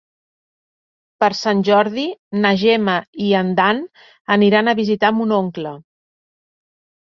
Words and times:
Per 1.23 1.27
Sant 1.39 1.59
Jordi 1.67 2.05
na 2.45 2.53
Gemma 2.61 2.95
i 3.27 3.29
en 3.41 3.51
Dan 3.61 3.83
aniran 4.37 4.73
a 4.73 4.77
visitar 4.81 5.13
mon 5.19 5.37
oncle. 5.43 5.77